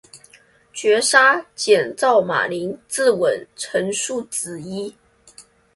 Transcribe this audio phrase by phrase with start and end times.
[0.73, 4.95] 绝杀，减灶马陵自刎，成竖子矣